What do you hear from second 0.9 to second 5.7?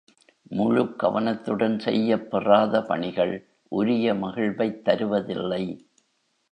கவனத்துடன் செய்யப் பெறாத பணிகள் உரிய மகிழ்வைத் தருவதில்லை.